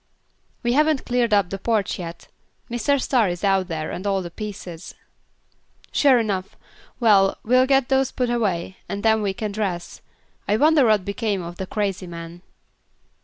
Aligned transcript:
"We 0.63 0.73
haven't 0.73 1.05
cleared 1.05 1.31
up 1.31 1.51
the 1.51 1.59
porch 1.59 1.99
yet. 1.99 2.27
Mr. 2.71 2.99
Star 2.99 3.29
is 3.29 3.43
out 3.43 3.67
there 3.67 3.91
and 3.91 4.07
all 4.07 4.23
the 4.23 4.31
pieces." 4.31 4.95
"Sure 5.91 6.17
enough. 6.17 6.55
Well, 6.99 7.37
we'll 7.43 7.67
get 7.67 7.89
those 7.89 8.11
put 8.11 8.31
away, 8.31 8.77
and 8.89 9.03
then 9.03 9.21
we 9.21 9.35
can 9.35 9.51
dress. 9.51 10.01
I 10.47 10.57
wonder 10.57 10.85
what 10.85 11.05
became 11.05 11.43
of 11.43 11.57
the 11.57 11.67
crazy 11.67 12.07
man." 12.07 12.41